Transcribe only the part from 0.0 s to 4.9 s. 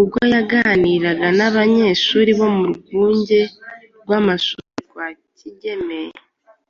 Ubwo yaganiraga n’abanyeshuri bo mu rwunge rw’amashuri